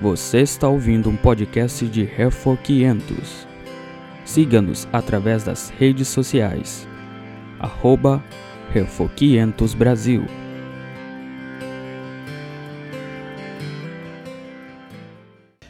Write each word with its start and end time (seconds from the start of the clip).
Você 0.00 0.40
está 0.40 0.66
ouvindo 0.66 1.10
um 1.10 1.16
podcast 1.16 1.86
de 1.86 2.04
Refor 2.04 2.56
500. 2.56 3.46
Siga-nos 4.24 4.88
através 4.90 5.44
das 5.44 5.68
redes 5.68 6.08
sociais. 6.08 6.88
Arroba 7.58 8.24
Refor 8.72 9.10
500 9.10 9.74
Brasil. 9.74 10.24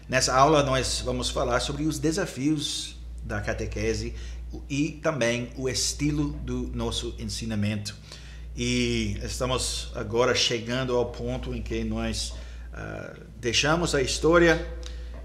Nessa 0.08 0.32
aula 0.32 0.62
nós 0.62 1.02
vamos 1.04 1.28
falar 1.28 1.58
sobre 1.58 1.82
os 1.82 1.98
desafios 1.98 2.94
da 3.24 3.40
catequese 3.40 4.14
e 4.68 4.92
também 5.02 5.50
o 5.56 5.68
estilo 5.68 6.28
do 6.44 6.70
nosso 6.72 7.16
ensinamento. 7.18 7.96
E 8.56 9.18
estamos 9.24 9.90
agora 9.96 10.36
chegando 10.36 10.96
ao 10.96 11.06
ponto 11.06 11.52
em 11.52 11.60
que 11.60 11.82
nós 11.82 12.32
uh, 12.80 13.20
deixamos 13.36 13.94
a 13.94 14.00
história 14.00 14.66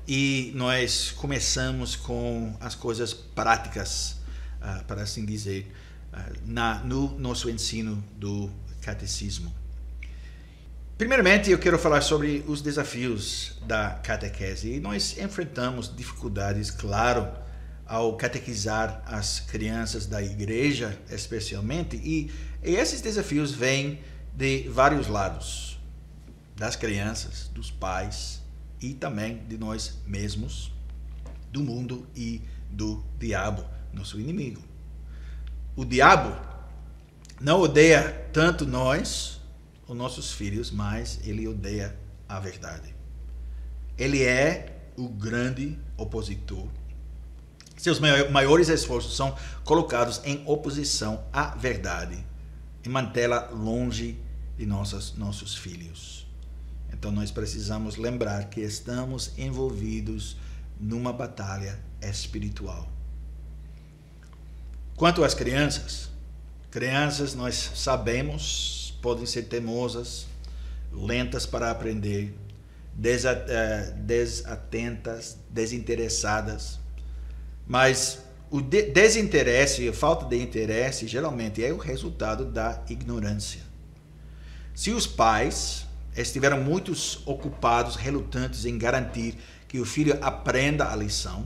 e 0.08 0.52
nós 0.56 1.12
começamos 1.12 1.96
com 1.96 2.56
as 2.60 2.76
coisas 2.76 3.14
práticas, 3.14 4.18
uh, 4.62 4.84
para 4.86 5.02
assim 5.04 5.26
dizer, 5.26 5.72
uh, 6.14 6.18
na, 6.46 6.80
no 6.84 7.18
nosso 7.18 7.50
ensino 7.50 8.04
do 8.18 8.52
catecismo. 8.82 9.54
Primeiramente, 10.98 11.52
eu 11.52 11.60
quero 11.60 11.78
falar 11.78 12.02
sobre 12.02 12.44
os 12.48 12.62
desafios 12.62 13.58
da 13.68 13.92
catequese. 14.02 14.76
E 14.76 14.80
nós 14.80 15.18
enfrentamos 15.18 15.94
dificuldades, 15.94 16.72
claro, 16.72 17.28
ao 17.86 18.16
catequizar 18.16 19.04
as 19.06 19.42
crianças 19.42 20.06
da 20.06 20.24
igreja, 20.24 20.98
especialmente, 21.10 21.98
e, 21.98 22.32
e 22.64 22.76
esses 22.76 23.02
desafios 23.02 23.52
vêm 23.52 24.00
de 24.34 24.70
vários 24.70 25.08
lados 25.08 25.75
das 26.56 26.76
crianças, 26.76 27.50
dos 27.54 27.70
pais 27.70 28.42
e 28.82 28.94
também 28.94 29.46
de 29.48 29.58
nós 29.58 29.98
mesmos, 30.06 30.72
do 31.52 31.62
mundo 31.62 32.08
e 32.16 32.42
do 32.70 33.04
diabo, 33.20 33.66
nosso 33.94 34.20
inimigo. 34.20 34.62
O 35.76 35.84
diabo 35.84 36.36
não 37.40 37.62
odeia 37.62 38.30
tanto 38.32 38.66
nós, 38.66 39.42
os 39.88 39.96
nossos 39.96 40.32
filhos, 40.32 40.72
mas 40.72 41.20
ele 41.24 41.48
odeia 41.48 41.98
a 42.28 42.40
verdade. 42.40 42.94
Ele 43.98 44.24
é 44.24 44.92
o 44.98 45.10
grande 45.10 45.78
opositor 45.98 46.68
seus 47.86 48.00
maiores 48.00 48.70
esforços 48.70 49.16
são 49.16 49.36
colocados 49.64 50.22
em 50.24 50.42
oposição 50.46 51.24
à 51.32 51.56
verdade 51.56 52.18
e 52.84 52.90
mantê-la 52.90 53.50
longe 53.50 54.20
de 54.58 54.66
nossos, 54.66 55.14
nossos 55.16 55.56
filhos. 55.56 56.25
Então 56.98 57.12
nós 57.12 57.32
precisamos 57.32 57.98
lembrar 57.98 58.50
que 58.50 58.62
estamos 58.62 59.32
envolvidos 59.38 60.38
numa 60.80 61.12
batalha 61.12 61.80
espiritual. 62.02 62.90
Quanto 64.96 65.24
às 65.24 65.34
crianças, 65.34 66.10
crianças 66.72 67.36
nós 67.36 67.72
sabemos 67.76 68.98
podem 69.02 69.26
ser 69.26 69.44
temosas, 69.44 70.26
lentas 70.92 71.46
para 71.46 71.70
aprender, 71.70 72.34
eh, 73.04 73.94
desatentas, 73.98 75.38
desinteressadas 75.50 76.80
mas 77.68 78.20
o 78.50 78.62
de 78.62 78.84
desinteresse, 78.84 79.88
a 79.90 79.94
falta 79.94 80.26
de 80.26 80.42
interesse, 80.42 81.08
geralmente 81.08 81.64
é 81.64 81.74
o 81.74 81.78
resultado 81.78 82.46
da 82.46 82.82
ignorância. 82.90 83.62
Se 84.74 84.92
os 84.92 85.08
pais 85.08 85.85
estiveram 86.16 86.62
muito 86.62 86.94
ocupados, 87.26 87.96
relutantes 87.96 88.66
em 88.66 88.78
garantir 88.78 89.38
que 89.68 89.80
o 89.80 89.86
filho 89.86 90.18
aprenda 90.22 90.92
a 90.92 90.96
lição, 90.96 91.46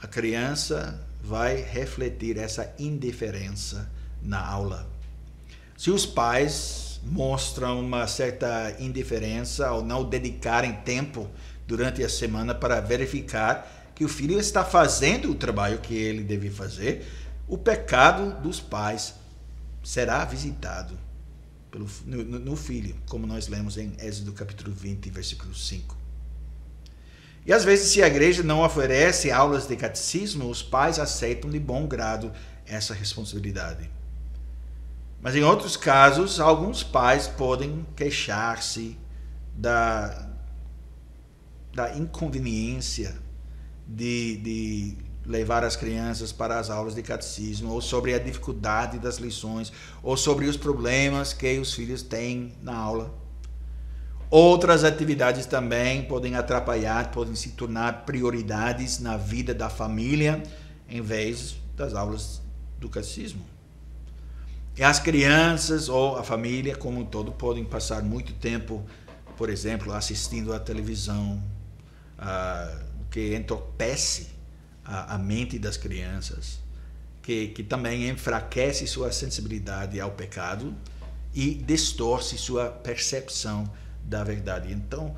a 0.00 0.06
criança 0.06 1.04
vai 1.22 1.56
refletir 1.56 2.36
essa 2.36 2.72
indiferença 2.78 3.90
na 4.22 4.44
aula. 4.44 4.88
Se 5.76 5.90
os 5.90 6.06
pais 6.06 7.00
mostram 7.04 7.80
uma 7.80 8.06
certa 8.06 8.76
indiferença 8.78 9.66
ao 9.66 9.82
não 9.82 10.04
dedicarem 10.04 10.72
tempo 10.84 11.28
durante 11.66 12.02
a 12.02 12.08
semana 12.08 12.54
para 12.54 12.80
verificar 12.80 13.92
que 13.94 14.04
o 14.04 14.08
filho 14.08 14.38
está 14.38 14.64
fazendo 14.64 15.30
o 15.30 15.34
trabalho 15.34 15.78
que 15.78 15.94
ele 15.94 16.22
deve 16.22 16.50
fazer, 16.50 17.06
o 17.48 17.58
pecado 17.58 18.40
dos 18.40 18.60
pais 18.60 19.14
será 19.82 20.24
visitado 20.24 20.96
pelo, 21.72 21.88
no, 22.04 22.38
no, 22.38 22.54
filho, 22.54 22.94
como 23.08 23.26
nós 23.26 23.48
lemos 23.48 23.78
em 23.78 23.96
Êxodo 23.98 24.32
capítulo 24.34 24.72
20, 24.72 25.10
versículo 25.10 25.54
5. 25.54 25.96
E 27.46 27.52
às 27.52 27.64
vezes, 27.64 27.90
se 27.90 28.02
a 28.02 28.06
igreja 28.06 28.42
não 28.42 28.62
oferece 28.62 29.30
aulas 29.32 29.66
de 29.66 29.74
catecismo, 29.74 30.48
os 30.48 30.62
pais 30.62 30.98
aceitam 30.98 31.50
de 31.50 31.58
bom 31.58 31.88
grado 31.88 32.30
essa 32.66 32.92
responsabilidade. 32.92 33.90
Mas 35.20 35.34
em 35.34 35.42
outros 35.42 35.76
casos, 35.76 36.38
alguns 36.38 36.82
pais 36.84 37.26
podem 37.26 37.86
queixar-se 37.96 38.98
da, 39.56 40.28
da 41.74 41.96
inconveniência 41.96 43.16
de, 43.88 44.36
de 44.36 44.96
levar 45.26 45.64
as 45.64 45.76
crianças 45.76 46.32
para 46.32 46.58
as 46.58 46.70
aulas 46.70 46.94
de 46.94 47.02
catecismo, 47.02 47.72
ou 47.72 47.80
sobre 47.80 48.14
a 48.14 48.18
dificuldade 48.18 48.98
das 48.98 49.18
lições, 49.18 49.72
ou 50.02 50.16
sobre 50.16 50.46
os 50.46 50.56
problemas 50.56 51.32
que 51.32 51.58
os 51.58 51.72
filhos 51.72 52.02
têm 52.02 52.52
na 52.62 52.74
aula. 52.74 53.14
Outras 54.30 54.82
atividades 54.82 55.44
também 55.44 56.04
podem 56.04 56.34
atrapalhar, 56.36 57.10
podem 57.10 57.34
se 57.34 57.50
tornar 57.50 58.06
prioridades 58.06 58.98
na 58.98 59.16
vida 59.16 59.54
da 59.54 59.68
família, 59.68 60.42
em 60.88 61.02
vez 61.02 61.56
das 61.76 61.94
aulas 61.94 62.40
do 62.78 62.88
catecismo. 62.88 63.44
E 64.76 64.82
as 64.82 64.98
crianças 64.98 65.90
ou 65.90 66.16
a 66.16 66.24
família 66.24 66.74
como 66.74 67.00
um 67.00 67.04
todo 67.04 67.30
podem 67.30 67.62
passar 67.62 68.02
muito 68.02 68.32
tempo, 68.32 68.82
por 69.36 69.50
exemplo, 69.50 69.92
assistindo 69.92 70.54
à 70.54 70.58
televisão, 70.58 71.42
uh, 72.18 72.84
que 73.10 73.36
entorpece 73.36 74.31
a, 74.84 75.14
a 75.14 75.18
mente 75.18 75.58
das 75.58 75.76
crianças, 75.76 76.60
que, 77.22 77.48
que 77.48 77.62
também 77.62 78.08
enfraquece 78.08 78.86
sua 78.86 79.12
sensibilidade 79.12 80.00
ao 80.00 80.10
pecado 80.10 80.74
e 81.34 81.54
distorce 81.54 82.36
sua 82.36 82.66
percepção 82.66 83.70
da 84.04 84.24
verdade. 84.24 84.72
Então, 84.72 85.14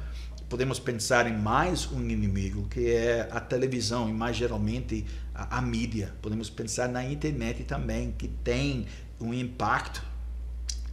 podemos 0.49 0.79
pensar 0.79 1.27
em 1.27 1.37
mais 1.37 1.91
um 1.91 2.01
inimigo, 2.09 2.69
que 2.69 2.91
é 2.91 3.29
a 3.31 3.41
televisão 3.41 4.09
e 4.09 4.13
mais 4.13 4.37
geralmente 4.37 5.05
a, 5.35 5.59
a 5.59 5.63
mídia. 5.63 6.15
Podemos 6.21 6.51
pensar 6.51 6.89
na 6.89 7.05
internet 7.05 7.65
também, 7.65 8.13
que 8.13 8.29
tem 8.29 8.87
um 9.21 9.33
impacto 9.33 10.05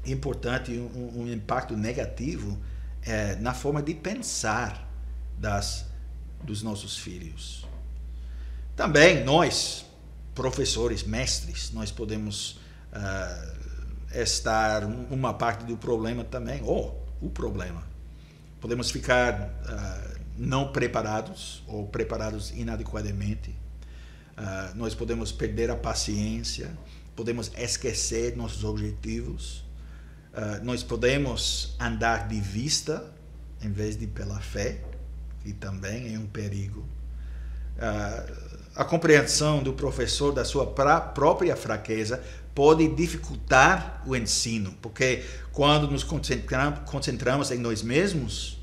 importante, 0.05 0.71
um, 0.71 1.21
um 1.21 1.31
impacto 1.31 1.75
negativo 1.75 2.57
é, 3.03 3.35
na 3.35 3.53
forma 3.53 3.81
de 3.81 3.93
pensar 3.93 4.89
das 5.37 5.91
dos 6.43 6.63
nossos 6.63 6.97
filhos. 6.97 7.67
Também 8.81 9.23
nós, 9.23 9.85
professores, 10.33 11.03
mestres, 11.03 11.71
nós 11.71 11.91
podemos 11.91 12.59
uh, 12.91 14.19
estar 14.19 14.83
uma 14.83 15.35
parte 15.35 15.65
do 15.65 15.77
problema 15.77 16.23
também, 16.23 16.63
ou 16.63 16.99
o 17.21 17.29
problema. 17.29 17.83
Podemos 18.59 18.89
ficar 18.89 19.39
uh, 19.39 20.19
não 20.35 20.71
preparados 20.71 21.63
ou 21.67 21.87
preparados 21.89 22.49
inadequadamente. 22.49 23.51
Uh, 23.51 24.75
nós 24.75 24.95
podemos 24.95 25.31
perder 25.31 25.69
a 25.69 25.75
paciência, 25.75 26.75
podemos 27.15 27.51
esquecer 27.55 28.35
nossos 28.35 28.63
objetivos, 28.63 29.63
nós 30.63 30.81
podemos 30.81 31.75
andar 31.79 32.27
de 32.27 32.39
vista 32.39 33.13
em 33.61 33.71
vez 33.71 33.95
de 33.95 34.07
pela 34.07 34.39
fé 34.39 34.81
e 35.45 35.53
também 35.53 36.15
é 36.15 36.17
um 36.17 36.25
perigo. 36.25 36.83
A 38.75 38.85
compreensão 38.85 39.61
do 39.61 39.73
professor 39.73 40.31
da 40.31 40.45
sua 40.45 40.65
própria 40.65 41.55
fraqueza 41.55 42.23
pode 42.55 42.87
dificultar 42.89 44.01
o 44.05 44.15
ensino, 44.15 44.73
porque 44.81 45.23
quando 45.51 45.89
nos 45.89 46.03
concentramos 46.03 47.51
em 47.51 47.57
nós 47.57 47.81
mesmos, 47.81 48.59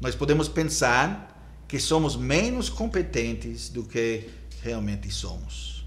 nós 0.00 0.14
podemos 0.14 0.48
pensar 0.48 1.28
que 1.68 1.78
somos 1.78 2.16
menos 2.16 2.68
competentes 2.68 3.68
do 3.68 3.84
que 3.84 4.28
realmente 4.62 5.10
somos. 5.10 5.84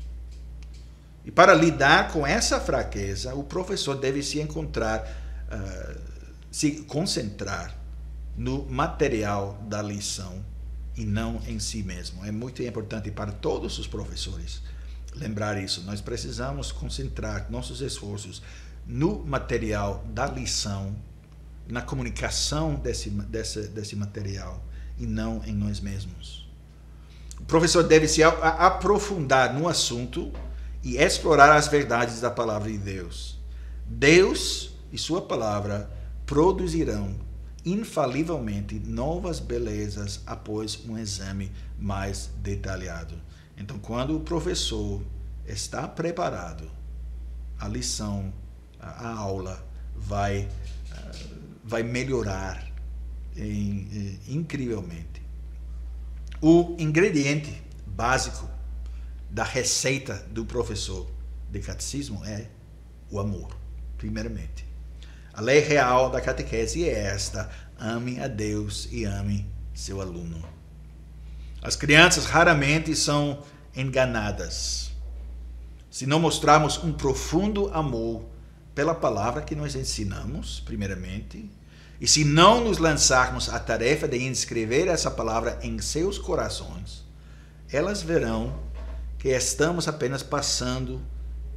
E 1.25 1.31
para 1.31 1.53
lidar 1.53 2.11
com 2.11 2.27
essa 2.27 2.59
fraqueza, 2.59 3.33
o 3.33 3.43
professor 3.43 3.95
deve 3.95 4.21
se 4.21 4.41
encontrar, 4.41 5.01
uh, 5.51 5.99
se 6.51 6.83
concentrar 6.83 7.75
no 8.35 8.65
material 8.65 9.57
da 9.67 9.81
lição 9.81 10.43
e 10.95 11.05
não 11.05 11.41
em 11.47 11.59
si 11.59 11.83
mesmo. 11.83 12.25
É 12.25 12.31
muito 12.31 12.61
importante 12.61 13.11
para 13.11 13.31
todos 13.31 13.79
os 13.79 13.87
professores 13.87 14.61
lembrar 15.15 15.61
isso. 15.61 15.81
Nós 15.83 16.01
precisamos 16.01 16.71
concentrar 16.71 17.47
nossos 17.49 17.81
esforços 17.81 18.41
no 18.85 19.25
material 19.25 20.03
da 20.09 20.25
lição, 20.25 20.95
na 21.67 21.81
comunicação 21.81 22.75
desse, 22.75 23.09
desse, 23.09 23.67
desse 23.69 23.95
material 23.95 24.63
e 24.97 25.05
não 25.05 25.41
em 25.45 25.53
nós 25.53 25.79
mesmos. 25.79 26.47
O 27.39 27.45
professor 27.45 27.83
deve 27.83 28.07
se 28.07 28.23
aprofundar 28.23 29.53
no 29.53 29.67
assunto 29.67 30.31
e 30.83 30.97
explorar 30.97 31.55
as 31.55 31.67
verdades 31.67 32.21
da 32.21 32.29
palavra 32.29 32.71
de 32.71 32.77
Deus. 32.77 33.39
Deus 33.85 34.71
e 34.91 34.97
sua 34.97 35.21
palavra 35.21 35.89
produzirão 36.25 37.15
infalivelmente 37.65 38.79
novas 38.79 39.39
belezas 39.39 40.21
após 40.25 40.83
um 40.85 40.97
exame 40.97 41.51
mais 41.79 42.29
detalhado. 42.37 43.19
Então, 43.57 43.79
quando 43.79 44.15
o 44.15 44.19
professor 44.19 45.01
está 45.45 45.87
preparado, 45.87 46.69
a 47.59 47.67
lição, 47.67 48.33
a 48.79 49.13
aula 49.13 49.65
vai, 49.95 50.49
eh, 50.91 51.11
vai 51.63 51.83
melhorar 51.83 52.69
em, 53.35 53.39
em, 53.47 54.19
incrivelmente. 54.27 55.21
O 56.41 56.75
ingrediente 56.77 57.61
básico 57.85 58.49
da 59.29 59.43
receita 59.43 60.15
do 60.31 60.45
professor 60.45 61.09
de 61.49 61.59
catecismo 61.59 62.23
é 62.25 62.49
o 63.09 63.19
amor, 63.19 63.55
primeiramente. 63.97 64.72
A 65.33 65.41
lei 65.41 65.59
real 65.59 66.11
da 66.11 66.21
catequese 66.21 66.87
é 66.87 67.07
esta: 67.07 67.49
ame 67.79 68.19
a 68.19 68.27
Deus 68.27 68.87
e 68.91 69.03
ame 69.03 69.49
seu 69.73 69.99
aluno. 69.99 70.43
As 71.61 71.75
crianças 71.75 72.25
raramente 72.25 72.95
são 72.95 73.41
enganadas. 73.75 74.91
Se 75.89 76.05
não 76.05 76.19
mostrarmos 76.19 76.77
um 76.83 76.93
profundo 76.93 77.71
amor 77.73 78.25
pela 78.75 78.93
palavra 78.93 79.41
que 79.41 79.55
nós 79.55 79.75
ensinamos, 79.75 80.59
primeiramente, 80.59 81.49
e 81.99 82.07
se 82.07 82.25
não 82.25 82.63
nos 82.63 82.77
lançarmos 82.77 83.49
a 83.49 83.59
tarefa 83.59 84.07
de 84.07 84.21
inscrever 84.21 84.87
essa 84.87 85.09
palavra 85.09 85.57
em 85.61 85.79
seus 85.79 86.17
corações, 86.17 87.03
elas 87.71 88.01
verão 88.01 88.59
que 89.17 89.29
estamos 89.29 89.87
apenas 89.87 90.21
passando 90.21 91.01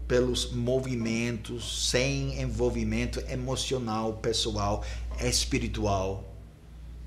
pelos 0.06 0.53
movimentos 0.53 1.88
sem 1.91 2.41
envolvimento 2.41 3.20
emocional, 3.29 4.14
pessoal, 4.14 4.85
espiritual. 5.20 6.32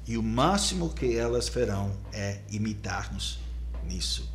E 0.07 0.18
o 0.18 0.24
máximo 0.24 0.90
que 0.90 1.16
elas 1.16 1.48
farão 1.48 1.96
é 2.12 2.40
imitar-nos 2.50 3.40
nisso. 3.88 4.30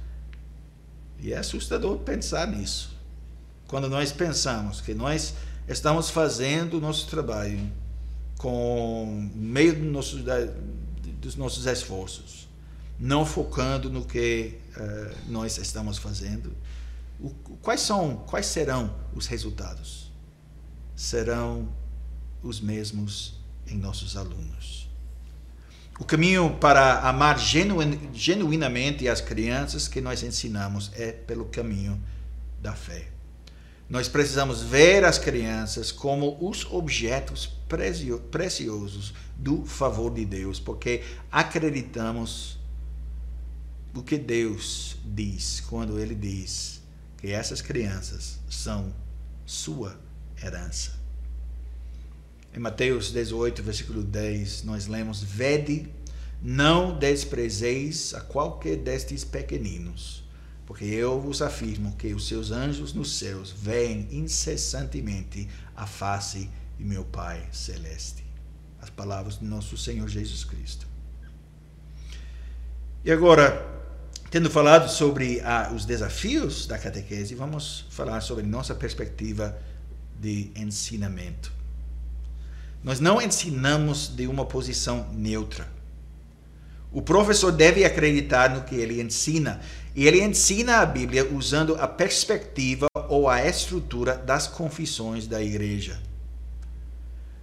E 1.19 1.33
é 1.33 1.39
assustador 1.39 1.99
pensar 1.99 2.47
nisso. 2.47 2.97
Quando 3.67 3.89
nós 3.89 4.13
pensamos 4.13 4.81
que 4.81 4.95
nós 4.95 5.35
estamos 5.69 6.11
fazendo 6.11 6.79
o 6.79 6.81
nosso 6.81 7.07
trabalho 7.07 7.73
com 8.39 9.31
meio 9.35 9.75
do 9.75 9.85
nosso, 9.87 10.19
dos 11.21 11.35
nossos 11.35 11.67
esforços, 11.67 12.47
não 12.99 13.25
focando 13.25 13.91
no 13.91 14.05
que 14.05 14.59
uh, 14.77 15.17
nós 15.29 15.59
estamos 15.59 15.99
fazendo, 15.99 16.53
o, 17.21 17.31
quais 17.63 17.81
são, 17.81 18.17
quais 18.27 18.47
serão 18.47 18.95
os 19.15 19.27
resultados? 19.27 20.13
Serão 20.95 21.69
os 22.43 22.61
mesmos 22.61 23.41
em 23.67 23.77
nossos 23.79 24.17
alunos. 24.17 24.91
O 25.99 26.05
caminho 26.05 26.57
para 26.61 27.01
amar 27.01 27.39
genuin, 27.39 28.11
genuinamente 28.13 29.09
as 29.09 29.21
crianças 29.21 29.87
que 29.87 30.01
nós 30.01 30.23
ensinamos 30.23 30.91
é 30.95 31.13
pelo 31.13 31.45
caminho 31.47 32.03
da 32.61 32.73
fé. 32.73 33.09
Nós 33.89 34.09
precisamos 34.09 34.63
ver 34.63 35.05
as 35.05 35.19
crianças 35.19 35.93
como 35.93 36.37
os 36.41 36.65
objetos 36.65 37.47
preciosos 38.31 39.15
do 39.37 39.65
favor 39.65 40.13
de 40.13 40.25
Deus, 40.25 40.59
porque 40.59 41.03
acreditamos 41.31 42.59
o 43.95 44.03
que 44.03 44.19
Deus 44.19 44.97
diz 45.05 45.61
quando 45.61 45.99
Ele 45.99 46.15
diz 46.15 46.84
que 47.25 47.33
essas 47.33 47.63
crianças 47.63 48.39
são 48.51 48.95
sua 49.47 49.99
herança. 50.43 50.93
Em 52.53 52.59
Mateus 52.59 53.11
18, 53.13 53.63
versículo 53.63 54.03
10, 54.03 54.65
nós 54.65 54.87
lemos: 54.87 55.23
Vede, 55.23 55.89
não 56.43 56.99
desprezeis 56.99 58.13
a 58.13 58.21
qualquer 58.21 58.77
destes 58.77 59.25
pequeninos, 59.25 60.23
porque 60.67 60.85
eu 60.85 61.19
vos 61.19 61.41
afirmo 61.41 61.97
que 61.97 62.13
os 62.13 62.29
seus 62.29 62.51
anjos 62.51 62.93
nos 62.93 63.17
céus 63.17 63.51
veem 63.51 64.07
incessantemente 64.11 65.49
a 65.75 65.87
face 65.87 66.51
de 66.77 66.85
meu 66.85 67.07
Pai 67.07 67.49
celeste. 67.51 68.23
As 68.83 68.91
palavras 68.91 69.37
do 69.37 69.47
nosso 69.47 69.79
Senhor 69.79 70.07
Jesus 70.11 70.45
Cristo. 70.45 70.87
E 73.03 73.11
agora, 73.11 73.74
Tendo 74.35 74.51
falado 74.51 74.91
sobre 74.91 75.41
ah, 75.45 75.71
os 75.73 75.85
desafios 75.85 76.67
da 76.67 76.77
catequese, 76.77 77.37
vamos 77.37 77.87
falar 77.89 78.21
sobre 78.21 78.43
nossa 78.43 78.75
perspectiva 78.75 79.57
de 80.21 80.51
ensinamento. 80.57 81.53
Nós 82.83 82.99
não 82.99 83.23
ensinamos 83.23 84.09
de 84.09 84.27
uma 84.27 84.45
posição 84.45 85.07
neutra. 85.13 85.69
O 86.91 87.01
professor 87.01 87.53
deve 87.53 87.85
acreditar 87.85 88.51
no 88.51 88.65
que 88.65 88.75
ele 88.75 89.01
ensina, 89.01 89.61
e 89.95 90.05
ele 90.05 90.21
ensina 90.21 90.79
a 90.79 90.87
Bíblia 90.87 91.31
usando 91.33 91.77
a 91.77 91.87
perspectiva 91.87 92.89
ou 93.09 93.29
a 93.29 93.47
estrutura 93.47 94.17
das 94.17 94.49
confissões 94.49 95.29
da 95.29 95.41
igreja. 95.41 96.01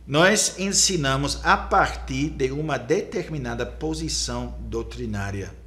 Nós 0.05 0.59
ensinamos 0.59 1.39
a 1.41 1.55
partir 1.55 2.31
de 2.31 2.51
uma 2.51 2.77
determinada 2.77 3.65
posição 3.65 4.57
doutrinária 4.59 5.60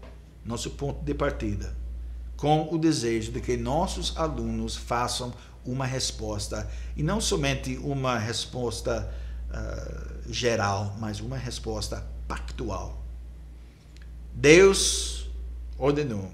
nosso 0.44 0.70
ponto 0.70 1.02
de 1.05 1.14
partida, 1.14 1.75
com 2.37 2.69
o 2.73 2.79
desejo 2.79 3.32
de 3.32 3.41
que 3.41 3.56
nossos 3.56 4.17
alunos 4.17 4.76
façam 4.76 5.32
uma 5.64 5.87
resposta, 5.87 6.69
e 6.96 7.02
não 7.02 7.20
somente 7.20 7.76
uma 7.79 8.19
resposta 8.19 9.11
uh, 9.50 10.32
geral, 10.32 10.94
mas 11.00 11.20
uma 11.20 11.38
resposta 11.38 12.06
pactual. 12.29 13.02
Deus 14.35 15.29
ordenou 15.79 16.31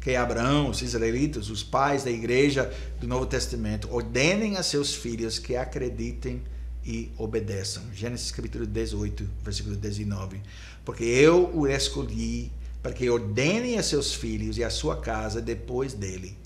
que 0.00 0.16
Abraão, 0.16 0.70
os 0.70 0.82
israelitas, 0.82 1.48
os 1.48 1.62
pais 1.62 2.02
da 2.02 2.10
igreja 2.10 2.72
do 3.00 3.06
Novo 3.06 3.26
Testamento, 3.26 3.88
ordenem 3.92 4.56
a 4.56 4.62
seus 4.62 4.94
filhos 4.94 5.38
que 5.38 5.54
acreditem 5.54 6.42
e 6.84 7.12
obedeçam. 7.16 7.84
Gênesis 7.94 8.32
capítulo 8.32 8.66
18, 8.66 9.28
versículo 9.44 9.76
19. 9.76 10.40
Porque 10.84 11.04
eu 11.04 11.56
o 11.56 11.68
escolhi 11.68 12.50
para 12.82 12.92
que 12.92 13.08
ordenem 13.08 13.78
a 13.78 13.82
seus 13.82 14.12
filhos 14.12 14.58
e 14.58 14.64
a 14.64 14.70
sua 14.70 15.00
casa 15.00 15.40
depois 15.40 15.94
dele, 15.94 16.36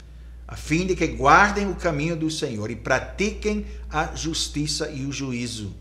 a 0.47 0.55
fim 0.55 0.87
de 0.87 0.95
que 0.95 1.07
guardem 1.07 1.69
o 1.69 1.75
caminho 1.75 2.15
do 2.15 2.31
Senhor 2.31 2.71
e 2.71 2.77
pratiquem 2.77 3.67
a 3.91 4.15
justiça 4.15 4.91
e 4.91 5.07
o 5.07 5.13
juízo, 5.13 5.75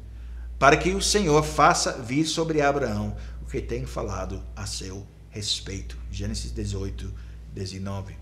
para 0.57 0.77
que 0.77 0.91
o 0.91 1.01
Senhor 1.01 1.43
faça 1.43 1.91
vir 2.01 2.25
sobre 2.25 2.61
Abraão 2.61 3.15
o 3.41 3.45
que 3.45 3.61
tem 3.61 3.85
falado 3.85 4.41
a 4.55 4.65
seu 4.65 5.05
respeito. 5.29 5.97
Gênesis 6.09 6.51
18, 6.51 7.13
19. 7.53 8.15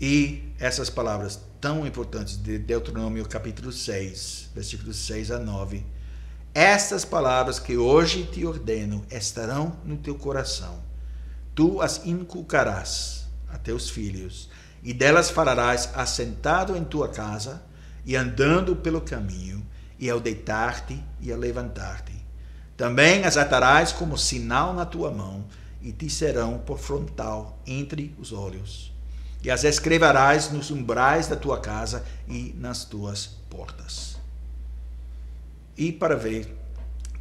E 0.00 0.42
essas 0.58 0.90
palavras 0.90 1.40
tão 1.60 1.86
importantes 1.86 2.42
de 2.42 2.58
Deuteronômio 2.58 3.26
capítulo 3.26 3.70
6, 3.70 4.50
versículos 4.54 4.96
6 5.06 5.30
a 5.30 5.38
9. 5.38 5.84
Estas 6.52 7.04
palavras 7.04 7.60
que 7.60 7.76
hoje 7.76 8.24
te 8.24 8.44
ordeno 8.44 9.04
estarão 9.10 9.76
no 9.84 9.96
teu 9.96 10.16
coração 10.16 10.89
tu 11.60 11.82
as 11.82 12.06
inculcarás 12.06 13.28
a 13.50 13.58
teus 13.58 13.90
filhos, 13.90 14.48
e 14.82 14.94
delas 14.94 15.28
falarás 15.28 15.90
assentado 15.94 16.74
em 16.74 16.82
tua 16.82 17.06
casa 17.10 17.62
e 18.02 18.16
andando 18.16 18.74
pelo 18.74 19.02
caminho, 19.02 19.62
e 19.98 20.08
ao 20.08 20.18
deitar-te 20.18 20.98
e 21.20 21.30
ao 21.30 21.38
levantar-te. 21.38 22.14
Também 22.78 23.24
as 23.24 23.36
atarás 23.36 23.92
como 23.92 24.16
sinal 24.16 24.72
na 24.72 24.86
tua 24.86 25.10
mão, 25.10 25.44
e 25.82 25.92
te 25.92 26.08
serão 26.08 26.56
por 26.56 26.78
frontal 26.78 27.58
entre 27.66 28.16
os 28.18 28.32
olhos. 28.32 28.90
E 29.42 29.50
as 29.50 29.62
escreverás 29.62 30.50
nos 30.50 30.70
umbrais 30.70 31.26
da 31.26 31.36
tua 31.36 31.60
casa 31.60 32.06
e 32.26 32.54
nas 32.56 32.86
tuas 32.86 33.36
portas. 33.50 34.16
E 35.76 35.92
para 35.92 36.16
ver, 36.16 36.56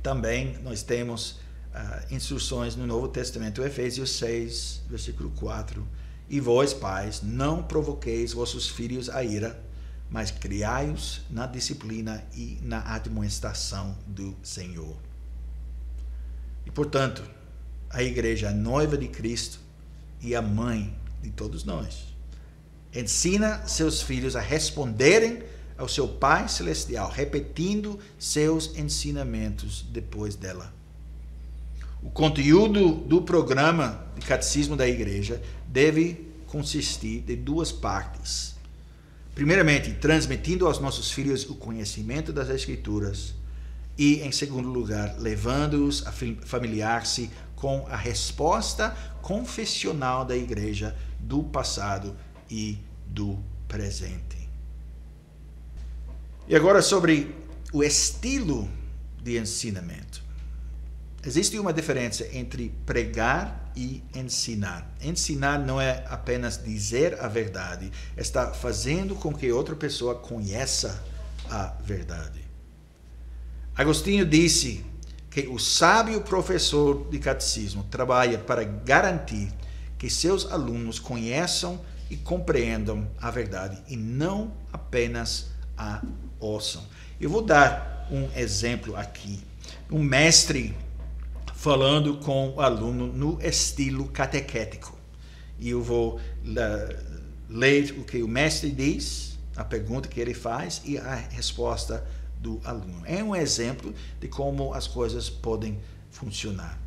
também 0.02 0.58
nós 0.64 0.82
temos 0.82 1.42
uh, 1.80 2.14
instruções 2.14 2.76
no 2.76 2.86
Novo 2.86 3.08
Testamento, 3.08 3.64
Efésios 3.64 4.12
6, 4.18 4.84
versículo 4.90 5.30
4. 5.32 5.88
E 6.30 6.40
vós, 6.40 6.74
pais, 6.74 7.22
não 7.24 7.64
provoqueis 7.64 8.34
vossos 8.34 8.68
filhos 8.68 9.10
a 9.10 9.24
ira, 9.24 9.60
mas 10.10 10.32
criai-os 10.32 11.22
na 11.30 11.46
disciplina 11.46 12.24
e 12.36 12.60
na 12.62 12.82
admoestação 12.94 13.98
do 14.06 14.36
Senhor. 14.44 14.96
E, 16.66 16.72
portanto, 16.72 17.24
a 17.90 18.04
igreja, 18.04 18.52
noiva 18.52 18.98
de 18.98 19.08
Cristo 19.08 19.60
e 20.22 20.36
a 20.36 20.42
mãe 20.42 20.96
de 21.22 21.32
todos 21.32 21.64
nós, 21.64 22.14
ensina 22.94 23.68
seus 23.68 24.02
filhos 24.02 24.36
a 24.36 24.42
responderem 24.42 25.44
ao 25.78 25.88
seu 25.88 26.08
Pai 26.08 26.48
Celestial, 26.48 27.10
repetindo 27.10 28.00
seus 28.20 28.76
ensinamentos 28.78 29.86
depois 29.90 30.36
dela. 30.36 30.79
O 32.02 32.10
conteúdo 32.10 32.92
do 32.92 33.22
programa 33.22 34.06
de 34.18 34.26
catecismo 34.26 34.76
da 34.76 34.88
igreja 34.88 35.42
deve 35.68 36.30
consistir 36.48 37.22
de 37.22 37.36
duas 37.36 37.72
partes. 37.72 38.56
Primeiramente, 39.36 39.94
transmitindo 39.94 40.66
aos 40.66 40.80
nossos 40.80 41.12
filhos 41.12 41.50
o 41.50 41.56
conhecimento 41.56 42.34
das 42.34 42.50
Escrituras 42.50 43.36
e, 43.98 44.22
em 44.22 44.32
segundo 44.32 44.70
lugar, 44.70 45.18
levando-os 45.20 46.06
a 46.08 46.12
familiar-se 46.12 47.30
com 47.56 47.86
a 47.90 47.98
resposta 47.98 48.96
confessional 49.22 50.24
da 50.24 50.36
igreja 50.36 50.96
do 51.20 51.44
passado 51.44 52.16
e 52.50 52.78
do 53.06 53.38
presente. 53.68 54.50
E 56.48 56.56
agora 56.56 56.82
sobre 56.82 57.36
o 57.72 57.84
estilo 57.84 58.68
de 59.22 59.38
ensinamento. 59.38 60.29
Existe 61.26 61.60
uma 61.60 61.74
diferença 61.74 62.26
entre 62.32 62.70
pregar 62.86 63.72
e 63.76 64.02
ensinar. 64.16 64.90
Ensinar 65.02 65.60
não 65.60 65.80
é 65.80 66.06
apenas 66.08 66.62
dizer 66.64 67.20
a 67.20 67.28
verdade, 67.28 67.92
está 68.16 68.54
fazendo 68.54 69.16
com 69.16 69.34
que 69.34 69.52
outra 69.52 69.76
pessoa 69.76 70.16
conheça 70.16 71.04
a 71.50 71.74
verdade. 71.84 72.40
Agostinho 73.76 74.26
disse 74.26 74.86
que 75.30 75.48
o 75.48 75.60
sábio 75.60 76.22
professor 76.22 77.08
de 77.10 77.20
catecismo 77.20 77.84
trabalha 77.84 78.38
para 78.38 78.64
garantir 78.64 79.52
que 79.98 80.10
seus 80.10 80.50
alunos 80.50 81.00
conheçam 81.00 81.80
e 82.10 82.16
compreendam 82.16 83.08
a 83.22 83.30
verdade 83.30 83.82
e 83.88 83.96
não 83.96 84.54
apenas 84.72 85.48
a 85.78 86.02
ouçam. 86.40 86.84
Eu 87.20 87.30
vou 87.30 87.42
dar 87.42 88.08
um 88.10 88.30
exemplo 88.38 88.96
aqui. 88.96 89.42
Um 89.92 90.02
mestre 90.02 90.76
falando 91.60 92.16
com 92.20 92.54
o 92.56 92.62
aluno 92.62 93.06
no 93.06 93.38
estilo 93.42 94.08
catequético. 94.08 94.98
E 95.60 95.72
eu 95.72 95.84
vou 95.84 96.18
ler 97.50 97.92
o 98.00 98.06
que 98.06 98.24
o 98.24 98.30
mestre 98.30 98.72
diz, 98.72 99.38
a 99.58 99.66
pergunta 99.66 100.08
que 100.08 100.22
ele 100.22 100.34
faz 100.34 100.82
e 100.86 100.98
a 100.98 101.16
resposta 101.16 102.08
do 102.38 102.62
aluno. 102.64 103.02
É 103.06 103.22
um 103.22 103.36
exemplo 103.36 103.94
de 104.22 104.30
como 104.30 104.74
as 104.74 104.88
coisas 104.88 105.30
podem 105.30 105.78
funcionar. 106.10 106.80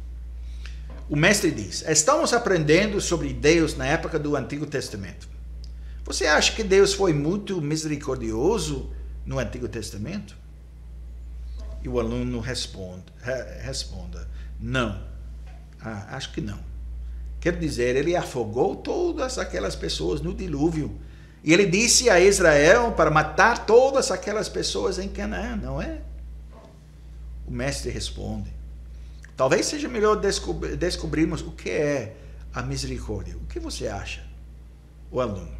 O 1.06 1.16
mestre 1.16 1.50
diz: 1.50 1.82
Estamos 1.86 2.32
aprendendo 2.32 2.98
sobre 2.98 3.30
Deus 3.34 3.76
na 3.76 3.86
época 3.86 4.18
do 4.18 4.34
Antigo 4.34 4.64
Testamento. 4.64 5.28
Você 6.02 6.24
acha 6.24 6.54
que 6.54 6.64
Deus 6.64 6.94
foi 6.94 7.12
muito 7.12 7.60
misericordioso 7.60 8.90
no 9.26 9.38
Antigo 9.38 9.68
Testamento? 9.68 10.34
E 11.84 11.90
o 11.90 12.00
aluno 12.00 12.40
responde, 12.40 13.04
responda: 13.60 14.26
Não. 14.62 15.02
Ah, 15.80 16.16
acho 16.16 16.32
que 16.32 16.40
não. 16.40 16.58
Quer 17.40 17.58
dizer, 17.58 17.96
ele 17.96 18.14
afogou 18.14 18.76
todas 18.76 19.36
aquelas 19.36 19.74
pessoas 19.74 20.20
no 20.20 20.32
dilúvio 20.32 20.96
e 21.42 21.52
ele 21.52 21.66
disse 21.66 22.08
a 22.08 22.20
Israel 22.20 22.92
para 22.92 23.10
matar 23.10 23.66
todas 23.66 24.12
aquelas 24.12 24.48
pessoas 24.48 25.00
em 25.00 25.08
Canaã, 25.08 25.56
não 25.56 25.82
é? 25.82 26.00
O 27.44 27.50
mestre 27.50 27.90
responde: 27.90 28.54
Talvez 29.36 29.66
seja 29.66 29.88
melhor 29.88 30.14
descobrir, 30.20 30.76
descobrirmos 30.76 31.42
o 31.42 31.50
que 31.50 31.70
é 31.70 32.16
a 32.54 32.62
misericórdia. 32.62 33.36
O 33.36 33.46
que 33.46 33.58
você 33.58 33.88
acha, 33.88 34.24
o 35.10 35.20
aluno? 35.20 35.56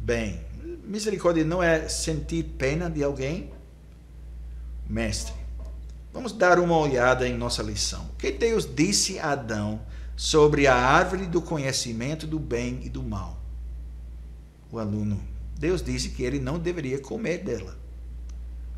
Bem, 0.00 0.40
misericórdia 0.84 1.44
não 1.44 1.62
é 1.62 1.88
sentir 1.88 2.42
pena 2.58 2.90
de 2.90 3.04
alguém? 3.04 3.52
Mestre, 4.88 5.34
vamos 6.16 6.32
dar 6.32 6.58
uma 6.58 6.78
olhada 6.78 7.28
em 7.28 7.36
nossa 7.36 7.62
lição. 7.62 8.06
O 8.06 8.16
que 8.16 8.32
Deus 8.32 8.66
disse 8.66 9.18
a 9.18 9.32
Adão 9.32 9.82
sobre 10.16 10.66
a 10.66 10.74
árvore 10.74 11.26
do 11.26 11.42
conhecimento 11.42 12.26
do 12.26 12.38
bem 12.38 12.80
e 12.82 12.88
do 12.88 13.02
mal? 13.02 13.38
o 14.72 14.78
aluno. 14.78 15.22
Deus 15.58 15.82
disse 15.82 16.08
que 16.08 16.22
ele 16.22 16.40
não 16.40 16.58
deveria 16.58 16.98
comer 16.98 17.44
dela. 17.44 17.78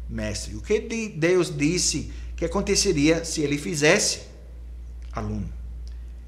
Mestre, 0.08 0.56
o 0.56 0.60
que 0.60 0.80
Deus 1.16 1.56
disse 1.56 2.12
que 2.36 2.44
aconteceria 2.44 3.24
se 3.24 3.40
ele 3.40 3.56
fizesse? 3.56 4.22
Aluno. 5.12 5.48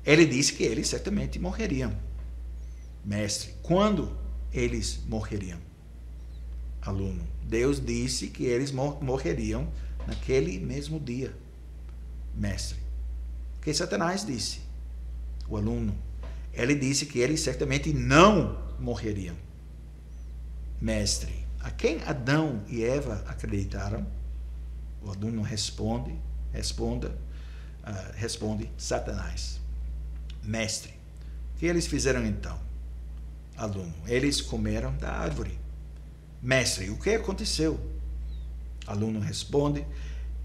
Ele 0.07 0.25
disse 0.25 0.53
que 0.53 0.63
eles 0.63 0.89
certamente 0.89 1.41
morreriam. 1.41 1.93
Mestre, 3.05 3.53
quando 3.63 4.17
eles 4.53 5.01
morreriam? 5.09 5.59
Aluno. 6.81 7.27
Deus 7.43 7.85
disse 7.85 8.29
que 8.29 8.45
eles 8.45 8.71
morreriam 8.71 9.69
naquele 10.11 10.59
mesmo 10.59 10.99
dia. 10.99 11.33
Mestre. 12.35 12.79
Que 13.63 13.73
Satanás 13.73 14.27
disse? 14.27 14.61
O 15.49 15.57
aluno. 15.57 15.97
Ele 16.53 16.75
disse 16.75 17.07
que 17.07 17.21
eles 17.21 17.41
certamente 17.41 17.93
não 17.93 18.61
morreriam. 18.79 19.37
Mestre, 20.81 21.47
a 21.61 21.71
quem 21.71 22.03
Adão 22.03 22.65
e 22.69 22.83
Eva 22.83 23.25
acreditaram? 23.29 24.05
O 25.01 25.11
aluno 25.11 25.43
responde, 25.43 26.15
responda, 26.53 27.09
uh, 27.85 28.13
responde 28.17 28.69
Satanás. 28.77 29.61
Mestre, 30.43 30.93
o 31.55 31.59
que 31.59 31.67
eles 31.67 31.87
fizeram 31.87 32.27
então? 32.27 32.59
Aluno, 33.57 33.95
eles 34.07 34.41
comeram 34.41 34.97
da 34.97 35.13
árvore. 35.13 35.59
Mestre, 36.43 36.91
o 36.91 36.99
que 36.99 37.11
aconteceu? 37.11 37.79
Aluno 38.87 39.21
responde, 39.21 39.87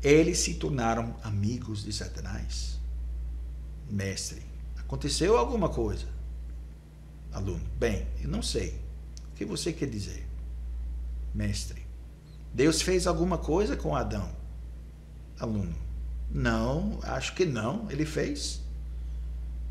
eles 0.02 0.40
se 0.40 0.56
tornaram 0.56 1.16
amigos 1.24 1.84
de 1.84 1.92
Satanás. 1.92 2.80
Mestre, 3.90 4.42
aconteceu 4.78 5.38
alguma 5.38 5.70
coisa? 5.70 6.08
Aluno, 7.32 7.64
bem, 7.78 8.08
eu 8.22 8.30
não 8.30 8.42
sei. 8.42 8.80
O 9.32 9.36
que 9.36 9.46
você 9.46 9.74
quer 9.74 9.90
dizer? 9.90 10.28
Mestre, 11.34 11.86
Deus 12.54 12.82
fez 12.82 13.08
alguma 13.08 13.38
coisa 13.38 13.76
com 13.76 13.96
Adão? 13.96 14.30
Aluno, 15.40 15.76
não, 16.32 17.00
acho 17.04 17.36
que 17.36 17.46
não, 17.46 17.90
ele 17.92 18.06
fez. 18.06 18.62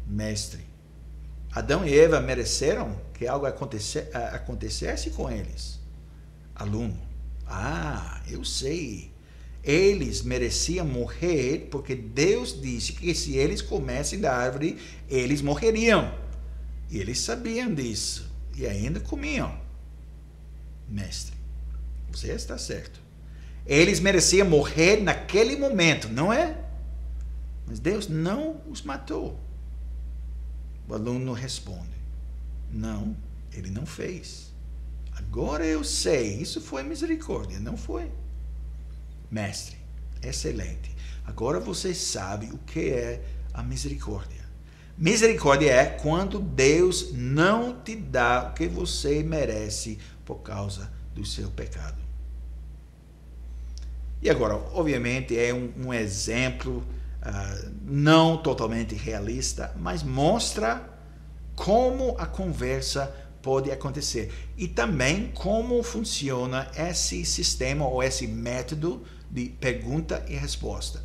Mestre, 0.07 0.65
Adão 1.51 1.87
e 1.87 1.97
Eva 1.97 2.21
mereceram 2.21 3.01
que 3.15 3.27
algo 3.27 3.47
acontecesse 3.47 5.11
com 5.11 5.31
eles? 5.31 5.81
Aluno, 6.55 7.01
ah, 7.47 8.23
eu 8.29 8.45
sei. 8.45 9.13
Eles 9.63 10.23
mereciam 10.23 10.87
morrer 10.87 11.69
porque 11.71 11.95
Deus 11.95 12.61
disse 12.61 12.93
que 12.93 13.15
se 13.15 13.37
eles 13.37 13.63
comessem 13.63 14.21
da 14.21 14.37
árvore, 14.37 14.79
eles 15.09 15.41
morreriam. 15.41 16.15
E 16.91 16.99
eles 16.99 17.19
sabiam 17.21 17.73
disso 17.73 18.31
e 18.55 18.67
ainda 18.67 19.01
comiam. 19.01 19.59
Mestre, 20.89 21.35
você 22.11 22.33
está 22.33 22.59
certo. 22.59 23.01
Eles 23.67 24.01
mereciam 24.01 24.49
morrer 24.49 25.03
naquele 25.03 25.57
momento, 25.57 26.09
não 26.09 26.31
é? 26.31 26.63
Mas 27.67 27.81
Deus 27.81 28.07
não 28.09 28.61
os 28.69 28.83
matou. 28.83 29.41
O 30.87 30.93
aluno 30.93 31.33
responde: 31.33 31.97
Não, 32.71 33.17
ele 33.53 33.71
não 33.71 33.87
fez. 33.87 34.54
Agora 35.17 35.65
eu 35.65 35.85
sei, 35.85 36.35
isso 36.35 36.61
foi 36.61 36.83
misericórdia, 36.83 37.59
não 37.61 37.77
foi? 37.77 38.11
Mestre, 39.31 39.77
excelente. 40.23 40.95
Agora 41.25 41.59
você 41.59 41.95
sabe 41.95 42.47
o 42.47 42.59
que 42.59 42.91
é 42.91 43.23
a 43.53 43.63
misericórdia. 43.63 44.45
Misericórdia 44.97 45.73
é 45.73 45.87
quando 45.87 46.39
Deus 46.39 47.13
não 47.13 47.81
te 47.81 47.97
dá 47.97 48.49
o 48.51 48.55
que 48.55 48.69
você 48.69 49.23
merece 49.23 49.99
por 50.25 50.37
causa 50.37 50.91
do 51.15 51.25
seu 51.25 51.51
pecado. 51.51 52.03
E 54.23 54.31
agora, 54.31 54.55
obviamente, 54.73 55.39
é 55.39 55.53
um, 55.53 55.73
um 55.87 55.95
exemplo 55.95 56.79
uh, 56.79 57.71
não 57.83 58.37
totalmente 58.37 58.95
realista, 58.95 59.75
mas 59.77 60.03
mostra 60.03 60.89
como 61.55 62.17
a 62.19 62.27
conversa 62.27 63.15
pode 63.45 63.71
acontecer 63.71 64.33
e 64.57 64.67
também 64.67 65.31
como 65.35 65.83
funciona 65.83 66.67
esse 66.75 67.27
sistema 67.27 67.87
ou 67.87 68.03
esse 68.03 68.27
método 68.27 69.05
de 69.31 69.51
pergunta 69.61 70.25
e 70.27 70.35
resposta. 70.35 71.05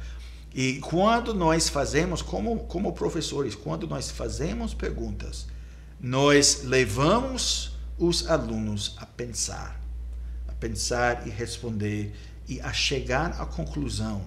E 0.56 0.80
quando 0.80 1.34
nós 1.34 1.68
fazemos, 1.68 2.22
como, 2.22 2.60
como 2.60 2.94
professores, 2.94 3.56
quando 3.56 3.86
nós 3.86 4.10
fazemos 4.10 4.74
perguntas, 4.74 5.48
nós 6.00 6.64
levamos 6.64 7.78
os 7.98 8.26
alunos 8.26 8.96
a 8.98 9.06
pensar, 9.06 9.80
a 10.48 10.54
pensar 10.54 11.28
e 11.28 11.30
responder 11.30 12.16
e 12.48 12.62
a 12.62 12.72
chegar 12.72 13.40
à 13.42 13.46
conclusão. 13.46 14.22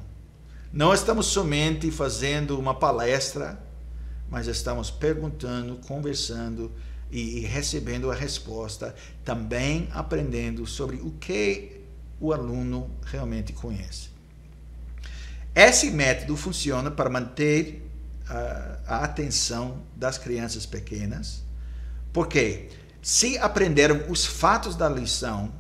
Não 0.71 0.93
estamos 0.93 1.27
somente 1.27 1.91
fazendo 1.91 2.59
uma 2.59 2.75
palestra, 2.75 3.59
mas 4.29 4.47
estamos 4.47 4.91
perguntando, 4.91 5.77
conversando 5.87 6.71
e, 7.13 7.41
recebendo 7.41 8.11
a 8.11 8.15
resposta, 8.15 8.95
também 9.23 9.89
aprendendo 9.93 10.67
sobre 10.67 10.97
o 10.97 11.11
que 11.13 11.83
o 12.19 12.33
aluno 12.33 12.91
realmente 13.05 13.53
conhece. 13.53 14.09
Esse 15.55 15.91
método 15.91 16.35
funciona 16.37 16.91
para 16.91 17.11
manter 17.11 17.87
a, 18.27 18.79
a 18.87 19.05
atenção 19.05 19.83
das 19.95 20.17
crianças 20.17 20.65
pequenas, 20.65 21.43
porque 22.13 22.71
se 23.03 23.37
aprenderam 23.37 24.11
os 24.11 24.25
fatos 24.25 24.75
da 24.75 24.89
lição 24.89 25.53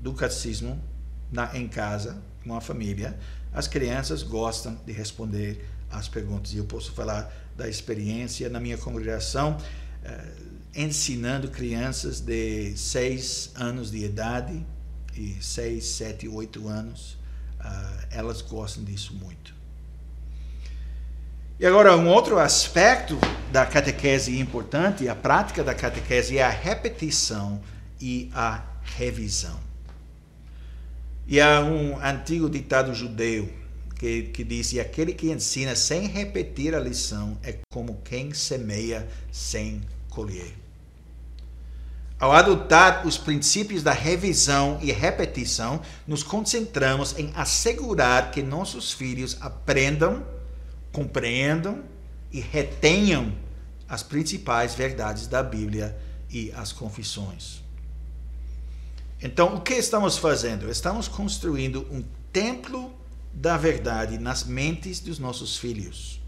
do 0.00 0.14
catecismo 0.14 0.82
na, 1.30 1.56
em 1.56 1.68
casa, 1.68 2.22
com 2.42 2.54
a 2.54 2.60
família, 2.60 3.18
as 3.52 3.68
crianças 3.68 4.22
gostam 4.22 4.78
de 4.86 4.92
responder 4.92 5.68
às 5.90 6.08
perguntas. 6.08 6.52
E 6.54 6.58
eu 6.58 6.64
posso 6.64 6.92
falar 6.92 7.32
da 7.56 7.68
experiência 7.68 8.48
na 8.48 8.60
minha 8.60 8.78
congregação, 8.78 9.58
ensinando 10.74 11.48
crianças 11.48 12.20
de 12.20 12.76
6 12.76 13.52
anos 13.54 13.90
de 13.90 14.04
idade 14.04 14.64
e 15.16 15.36
6, 15.40 15.84
7, 15.84 16.28
8 16.28 16.68
anos. 16.68 17.16
Uh, 17.60 18.06
elas 18.10 18.42
gostam 18.42 18.84
disso 18.84 19.14
muito. 19.14 19.54
E 21.58 21.64
agora, 21.64 21.96
um 21.96 22.08
outro 22.08 22.38
aspecto 22.38 23.16
da 23.52 23.64
catequese 23.64 24.38
importante, 24.38 25.08
a 25.08 25.14
prática 25.14 25.62
da 25.62 25.74
catequese, 25.74 26.36
é 26.36 26.42
a 26.42 26.50
repetição 26.50 27.62
e 28.00 28.28
a 28.34 28.62
revisão. 28.82 29.58
E 31.26 31.40
há 31.40 31.60
um 31.60 31.98
antigo 32.04 32.50
ditado 32.50 32.92
judeu 32.92 33.48
que, 33.96 34.24
que 34.24 34.44
diz: 34.44 34.76
aquele 34.76 35.14
que 35.14 35.30
ensina 35.30 35.74
sem 35.76 36.06
repetir 36.08 36.74
a 36.74 36.80
lição 36.80 37.38
é 37.42 37.56
como 37.72 38.02
quem 38.04 38.34
semeia 38.34 39.08
sem 39.32 39.80
colher. 40.14 40.54
Ao 42.18 42.32
adotar 42.32 43.06
os 43.06 43.18
princípios 43.18 43.82
da 43.82 43.92
revisão 43.92 44.78
e 44.80 44.92
repetição, 44.92 45.82
nos 46.06 46.22
concentramos 46.22 47.18
em 47.18 47.32
assegurar 47.34 48.30
que 48.30 48.42
nossos 48.42 48.92
filhos 48.92 49.36
aprendam, 49.40 50.24
compreendam 50.92 51.82
e 52.32 52.40
retenham 52.40 53.34
as 53.88 54.02
principais 54.02 54.74
verdades 54.74 55.26
da 55.26 55.42
Bíblia 55.42 55.96
e 56.30 56.52
as 56.52 56.72
confissões. 56.72 57.62
Então, 59.20 59.56
o 59.56 59.60
que 59.60 59.74
estamos 59.74 60.16
fazendo? 60.16 60.70
Estamos 60.70 61.08
construindo 61.08 61.86
um 61.90 62.02
templo 62.32 62.94
da 63.32 63.56
verdade 63.56 64.18
nas 64.18 64.44
mentes 64.44 65.00
dos 65.00 65.18
nossos 65.18 65.56
filhos. 65.56 66.20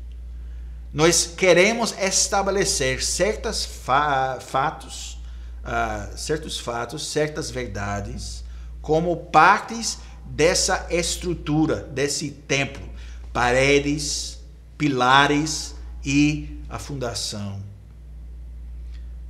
Nós 0.96 1.26
queremos 1.26 1.94
estabelecer 2.00 3.04
certos 3.04 3.66
fa 3.66 4.38
fatos, 4.40 5.18
uh, 5.62 6.16
certos 6.16 6.58
fatos, 6.58 7.08
certas 7.08 7.50
verdades, 7.50 8.42
como 8.80 9.14
partes 9.14 9.98
dessa 10.24 10.86
estrutura, 10.88 11.82
desse 11.82 12.30
templo, 12.30 12.82
paredes, 13.30 14.40
pilares 14.78 15.74
e 16.02 16.62
a 16.66 16.78
fundação. 16.78 17.60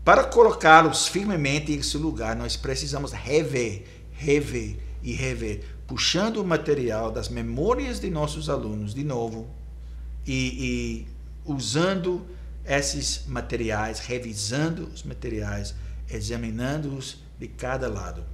Para 0.04 0.22
colocá-los 0.22 1.08
firmemente 1.08 1.72
em 1.72 1.82
seu 1.82 1.98
lugar, 1.98 2.36
nós 2.36 2.56
precisamos 2.56 3.10
rever, 3.10 3.84
rever 4.12 4.78
e 5.02 5.14
rever, 5.14 5.64
puxando 5.88 6.36
o 6.36 6.44
material 6.44 7.10
das 7.10 7.28
memórias 7.28 7.98
de 7.98 8.08
nossos 8.08 8.48
alunos 8.48 8.94
de 8.94 9.02
novo 9.02 9.50
e, 10.24 11.06
e 11.08 11.15
usando 11.46 12.26
esses 12.64 13.24
materiais, 13.26 14.00
revisando 14.00 14.88
os 14.92 15.02
materiais, 15.02 15.74
examinando-os 16.10 17.18
de 17.38 17.48
cada 17.48 17.88
lado. 17.88 18.24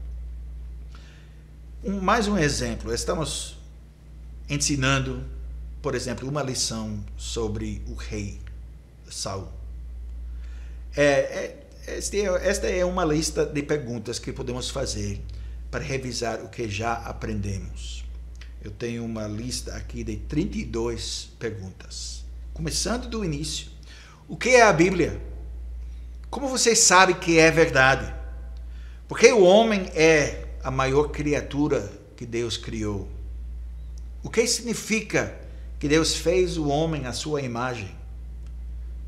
Um, 1.85 2.01
mais 2.01 2.29
um 2.29 2.39
exemplo, 2.39 2.95
estamos 2.95 3.59
ensinando, 4.49 5.25
por 5.81 5.95
exemplo, 5.95 6.29
uma 6.29 6.43
lição 6.43 7.05
sobre 7.17 7.83
o 7.89 7.95
rei 7.95 8.41
Saul. 9.11 9.49
É, 10.97 11.03
é, 11.87 11.97
este, 11.99 12.21
é, 12.21 12.49
esta 12.49 12.69
é 12.69 12.85
uma 12.85 13.05
lista 13.05 13.45
de 13.45 13.63
perguntas 13.63 14.19
que 14.19 14.33
podemos 14.33 14.71
fazer 14.71 15.21
para 15.71 15.83
revisar 15.83 16.43
o 16.45 16.49
que 16.49 16.69
já 16.69 16.95
aprendemos. 16.95 18.05
Eu 18.63 18.71
tenho 18.71 19.05
uma 19.05 19.27
lista 19.27 19.75
aqui 19.75 20.05
de 20.05 20.17
32 20.17 21.31
perguntas. 21.39 22.22
Começando 22.55 23.09
do 23.09 23.25
início. 23.25 23.69
O 24.29 24.37
que 24.37 24.51
é 24.51 24.63
a 24.63 24.73
Bíblia? 24.73 25.21
Como 26.29 26.49
você 26.49 26.77
sabe 26.77 27.15
que 27.15 27.39
é 27.39 27.51
verdade? 27.51 28.13
Porque 29.09 29.33
o 29.33 29.43
homem 29.43 29.91
é 29.95 30.49
a 30.63 30.71
maior 30.71 31.09
criatura 31.09 31.91
que 32.15 32.27
Deus 32.27 32.57
criou. 32.57 33.09
O 34.23 34.31
que 34.31 34.47
significa 34.47 35.35
que 35.79 35.89
Deus 35.89 36.15
fez 36.15 36.57
o 36.59 36.69
homem 36.69 37.07
à 37.07 37.13
sua 37.13 37.41
imagem? 37.41 37.91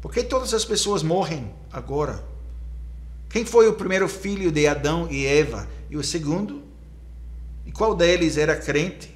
Por 0.00 0.12
que 0.12 0.22
todas 0.22 0.52
as 0.52 0.64
pessoas 0.64 1.02
morrem 1.02 1.52
agora? 1.70 2.24
Quem 3.28 3.44
foi 3.44 3.68
o 3.68 3.74
primeiro 3.74 4.08
filho 4.08 4.50
de 4.50 4.66
Adão 4.66 5.06
e 5.10 5.26
Eva? 5.26 5.68
E 5.90 5.96
o 5.96 6.02
segundo? 6.02 6.62
E 7.66 7.72
qual 7.72 7.94
deles 7.94 8.36
era 8.36 8.56
crente? 8.56 9.14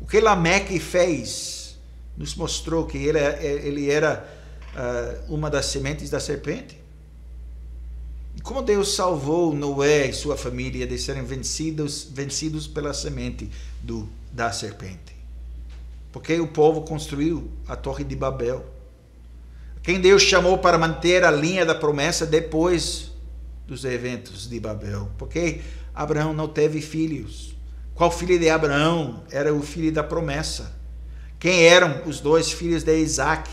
O 0.00 0.06
que 0.06 0.20
Lameque 0.20 0.78
fez 0.80 1.63
nos 2.16 2.34
mostrou 2.34 2.86
que 2.86 2.98
ele, 2.98 3.18
ele 3.18 3.90
era 3.90 4.26
uh, 4.74 5.34
uma 5.34 5.50
das 5.50 5.66
sementes 5.66 6.10
da 6.10 6.20
serpente. 6.20 6.78
E 8.36 8.40
como 8.40 8.62
Deus 8.62 8.94
salvou 8.94 9.54
Noé 9.54 10.08
e 10.08 10.12
sua 10.12 10.36
família 10.36 10.86
de 10.86 10.98
serem 10.98 11.24
vencidos, 11.24 12.08
vencidos 12.10 12.66
pela 12.66 12.92
semente 12.92 13.50
do, 13.82 14.08
da 14.32 14.52
serpente? 14.52 15.14
Porque 16.12 16.38
o 16.40 16.48
povo 16.48 16.82
construiu 16.82 17.50
a 17.66 17.76
Torre 17.76 18.04
de 18.04 18.14
Babel 18.14 18.74
quem 19.84 20.00
Deus 20.00 20.22
chamou 20.22 20.56
para 20.56 20.78
manter 20.78 21.22
a 21.24 21.30
linha 21.30 21.66
da 21.66 21.74
promessa 21.74 22.24
depois 22.24 23.10
dos 23.66 23.84
eventos 23.84 24.48
de 24.48 24.58
Babel. 24.58 25.10
Porque 25.18 25.60
Abraão 25.94 26.32
não 26.32 26.48
teve 26.48 26.80
filhos. 26.80 27.54
Qual 27.94 28.10
filho 28.10 28.38
de 28.38 28.48
Abraão 28.48 29.22
era 29.30 29.52
o 29.52 29.60
filho 29.60 29.92
da 29.92 30.02
promessa? 30.02 30.74
Quem 31.38 31.64
eram 31.64 32.02
os 32.06 32.20
dois 32.20 32.50
filhos 32.52 32.82
de 32.82 32.96
Isaac? 32.96 33.50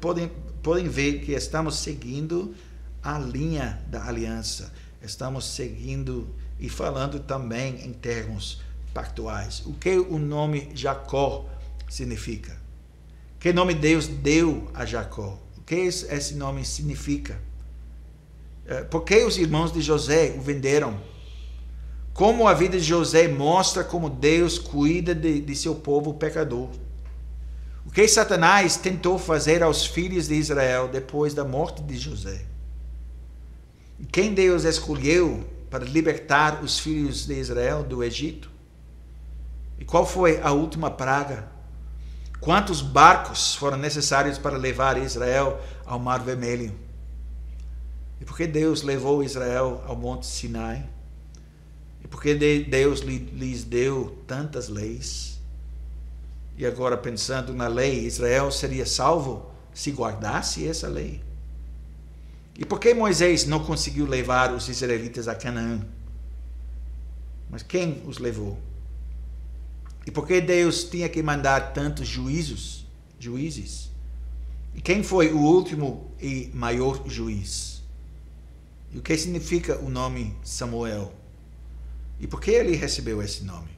Podem, 0.00 0.30
podem 0.62 0.88
ver 0.88 1.20
que 1.20 1.32
estamos 1.32 1.78
seguindo 1.78 2.54
a 3.02 3.18
linha 3.18 3.82
da 3.88 4.06
aliança. 4.06 4.72
Estamos 5.02 5.44
seguindo 5.46 6.28
e 6.58 6.68
falando 6.68 7.20
também 7.20 7.84
em 7.84 7.92
termos 7.92 8.60
pactuais. 8.92 9.62
O 9.66 9.74
que 9.74 9.98
o 9.98 10.18
nome 10.18 10.70
Jacó 10.74 11.46
significa? 11.88 12.56
Que 13.38 13.52
nome 13.52 13.74
Deus 13.74 14.06
deu 14.06 14.70
a 14.72 14.86
Jacó? 14.86 15.38
O 15.58 15.62
que 15.62 15.74
esse 15.74 16.34
nome 16.34 16.64
significa? 16.64 17.38
É, 18.66 18.82
por 18.82 19.02
que 19.02 19.22
os 19.24 19.36
irmãos 19.36 19.72
de 19.72 19.82
José 19.82 20.34
o 20.38 20.40
venderam? 20.40 20.98
Como 22.14 22.48
a 22.48 22.54
vida 22.54 22.78
de 22.78 22.84
José 22.84 23.28
mostra 23.28 23.84
como 23.84 24.08
Deus 24.08 24.58
cuida 24.58 25.14
de, 25.14 25.40
de 25.40 25.54
seu 25.54 25.74
povo 25.74 26.14
pecador. 26.14 26.70
O 27.84 27.90
que 27.90 28.08
Satanás 28.08 28.78
tentou 28.78 29.18
fazer 29.18 29.62
aos 29.62 29.84
filhos 29.84 30.28
de 30.28 30.34
Israel 30.34 30.88
depois 30.88 31.34
da 31.34 31.44
morte 31.44 31.82
de 31.82 31.98
José. 31.98 32.46
Quem 34.10 34.32
Deus 34.32 34.64
escolheu 34.64 35.44
para 35.68 35.84
libertar 35.84 36.64
os 36.64 36.78
filhos 36.78 37.26
de 37.26 37.34
Israel 37.34 37.82
do 37.82 38.02
Egito? 38.02 38.50
E 39.78 39.84
qual 39.84 40.06
foi 40.06 40.40
a 40.40 40.52
última 40.52 40.90
praga 40.90 41.52
Quantos 42.44 42.82
barcos 42.82 43.54
foram 43.54 43.78
necessários 43.78 44.36
para 44.36 44.58
levar 44.58 44.98
Israel 44.98 45.58
ao 45.86 45.98
Mar 45.98 46.22
Vermelho? 46.22 46.74
E 48.20 48.24
por 48.26 48.36
que 48.36 48.46
Deus 48.46 48.82
levou 48.82 49.22
Israel 49.22 49.82
ao 49.86 49.96
Monte 49.96 50.26
Sinai? 50.26 50.86
E 52.04 52.08
por 52.08 52.20
que 52.20 52.34
Deus 52.34 53.00
lhes 53.00 53.64
deu 53.64 54.18
tantas 54.26 54.68
leis? 54.68 55.40
E 56.56 56.66
agora, 56.66 56.96
pensando 56.96 57.52
na 57.52 57.66
lei, 57.66 58.04
Israel 58.04 58.52
seria 58.52 58.86
salvo 58.86 59.50
se 59.72 59.90
guardasse 59.90 60.68
essa 60.68 60.86
lei? 60.86 61.20
E 62.56 62.64
por 62.64 62.78
que 62.78 62.94
Moisés 62.94 63.46
não 63.46 63.64
conseguiu 63.64 64.06
levar 64.06 64.52
os 64.54 64.68
israelitas 64.68 65.26
a 65.26 65.34
Canaã? 65.34 65.84
Mas 67.50 67.62
quem 67.62 68.02
os 68.06 68.18
levou? 68.18 68.58
E 70.06 70.10
por 70.10 70.26
que 70.26 70.40
Deus 70.40 70.84
tinha 70.84 71.08
que 71.08 71.22
mandar 71.22 71.72
tantos 71.72 72.06
juízos, 72.06 72.86
juízes? 73.18 73.90
E 74.74 74.80
quem 74.80 75.02
foi 75.02 75.32
o 75.32 75.38
último 75.38 76.12
e 76.20 76.50
maior 76.52 77.08
juiz? 77.08 77.82
E 78.92 78.98
o 78.98 79.02
que 79.02 79.16
significa 79.16 79.78
o 79.78 79.88
nome 79.88 80.36
Samuel? 80.44 81.23
E 82.20 82.26
por 82.26 82.40
que 82.40 82.50
ele 82.50 82.76
recebeu 82.76 83.22
esse 83.22 83.44
nome? 83.44 83.70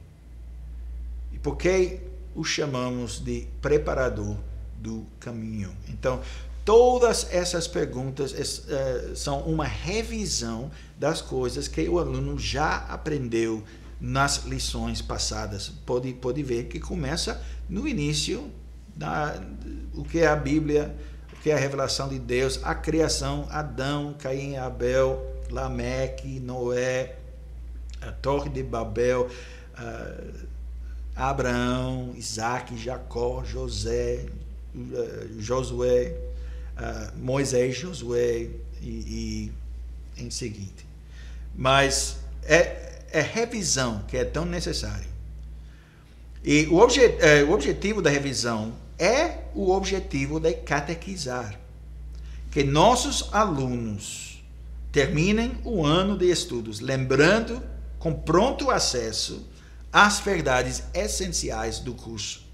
E 1.31 1.39
por 1.39 1.57
que 1.57 1.99
o 2.35 2.43
chamamos 2.43 3.19
de 3.19 3.47
preparador 3.61 4.37
do 4.77 5.05
caminho? 5.19 5.75
Então, 5.89 6.21
todas 6.63 7.27
essas 7.31 7.67
perguntas 7.67 8.31
uh, 8.31 9.15
são 9.15 9.41
uma 9.41 9.65
revisão 9.65 10.71
das 10.97 11.21
coisas 11.21 11.67
que 11.67 11.87
o 11.87 11.99
aluno 11.99 12.37
já 12.37 12.77
aprendeu 12.89 13.63
nas 13.99 14.43
lições 14.45 15.01
passadas. 15.01 15.69
Pode, 15.85 16.13
pode 16.13 16.43
ver 16.43 16.65
que 16.65 16.79
começa 16.79 17.41
no 17.69 17.87
início 17.87 18.51
da, 18.95 19.41
o 19.93 20.03
que 20.03 20.19
é 20.19 20.27
a 20.27 20.35
Bíblia, 20.35 20.95
o 21.33 21.41
que 21.41 21.49
é 21.49 21.53
a 21.53 21.57
revelação 21.59 22.07
de 22.09 22.19
Deus, 22.19 22.59
a 22.63 22.73
criação, 22.75 23.47
Adão, 23.49 24.15
Caim, 24.17 24.57
Abel, 24.57 25.25
Lameque, 25.49 26.39
Noé, 26.39 27.15
a 28.01 28.11
Torre 28.11 28.49
de 28.49 28.63
Babel, 28.63 29.29
Abraão, 31.15 32.13
Isaac, 32.15 32.77
Jacó, 32.77 33.43
José, 33.43 34.25
uh, 34.75 35.41
Josué, 35.41 36.15
Moisés, 37.15 37.75
Josué 37.75 38.49
e, 38.81 39.51
e 40.17 40.21
em 40.23 40.29
seguinte. 40.29 40.85
Mas 41.55 42.17
é, 42.43 43.01
é 43.11 43.21
revisão 43.21 44.03
que 44.07 44.15
é 44.15 44.23
tão 44.23 44.45
necessário. 44.45 45.07
E 46.43 46.67
o, 46.67 46.75
obje, 46.75 47.01
é, 47.01 47.43
o 47.43 47.51
objetivo 47.51 48.01
da 48.01 48.09
revisão 48.09 48.73
é 48.97 49.39
o 49.55 49.71
objetivo 49.71 50.39
de 50.39 50.53
catequizar. 50.53 51.59
Que 52.51 52.63
nossos 52.63 53.29
alunos 53.33 54.43
terminem 54.91 55.57
o 55.63 55.85
ano 55.85 56.17
de 56.17 56.29
estudos 56.29 56.79
lembrando 56.79 57.61
com 57.99 58.13
pronto 58.13 58.69
acesso 58.69 59.47
às 59.91 60.19
verdades 60.19 60.83
essenciais 60.93 61.79
do 61.79 61.93
curso. 61.93 62.45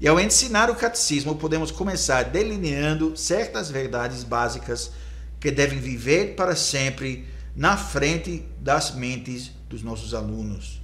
E 0.00 0.06
ao 0.06 0.20
ensinar 0.20 0.70
o 0.70 0.74
catecismo, 0.74 1.36
podemos 1.36 1.70
começar 1.70 2.24
delineando 2.24 3.16
certas 3.16 3.70
verdades 3.70 4.22
básicas 4.22 4.90
que 5.40 5.50
devem 5.50 5.78
viver 5.78 6.34
para 6.34 6.54
sempre 6.54 7.26
na 7.54 7.76
frente 7.76 8.46
das 8.58 8.94
mentes 8.94 9.50
dos 9.68 9.82
nossos 9.82 10.12
alunos. 10.12 10.82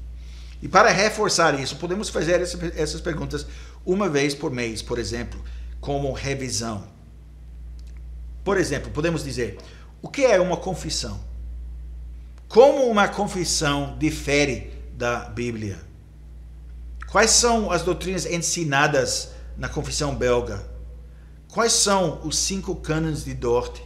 E 0.63 0.69
para 0.69 0.91
reforçar 0.91 1.59
isso, 1.59 1.77
podemos 1.77 2.09
fazer 2.09 2.41
essas 2.41 3.01
perguntas 3.01 3.47
uma 3.85 4.09
vez 4.09 4.35
por 4.35 4.51
mês, 4.51 4.81
por 4.81 4.99
exemplo, 4.99 5.43
como 5.81 6.13
revisão. 6.13 6.87
Por 8.45 8.57
exemplo, 8.57 8.91
podemos 8.93 9.25
dizer: 9.25 9.59
o 10.01 10.09
que 10.09 10.25
é 10.25 10.41
uma 10.41 10.57
confissão? 10.57 11.32
Como 12.53 12.87
uma 12.87 13.09
confissão 13.09 13.97
difere 13.99 14.71
da 14.93 15.21
Bíblia? 15.21 15.81
Quais 17.11 17.31
são 17.31 17.71
as 17.71 17.81
doutrinas 17.81 18.27
ensinadas 18.27 19.31
na 19.57 19.71
confissão 19.71 20.15
belga? 20.15 20.63
Quais 21.49 21.73
são 21.73 22.21
os 22.23 22.37
cinco 22.37 22.77
cânones 22.77 23.25
de 23.25 23.33
Dort? 23.33 23.81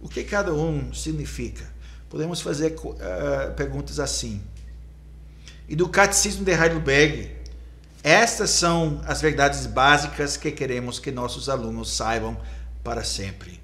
O 0.00 0.08
que 0.08 0.24
cada 0.24 0.52
um 0.52 0.92
significa? 0.92 1.64
Podemos 2.10 2.40
fazer 2.40 2.74
uh, 2.74 3.54
perguntas 3.54 4.00
assim. 4.00 4.42
E 5.68 5.76
do 5.76 5.88
Catecismo 5.88 6.44
de 6.44 6.50
Heidelberg, 6.50 7.30
estas 8.02 8.50
são 8.50 9.00
as 9.06 9.20
verdades 9.20 9.66
básicas 9.66 10.36
que 10.36 10.50
queremos 10.50 10.98
que 10.98 11.12
nossos 11.12 11.48
alunos 11.48 11.92
saibam 11.92 12.36
para 12.82 13.04
sempre. 13.04 13.61